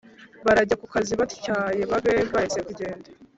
barajya 0.45 0.75
kukazi 0.83 1.11
abatwaye 1.13 1.81
babe 1.91 2.13
baretse 2.33 2.59
kugenda 2.67 3.09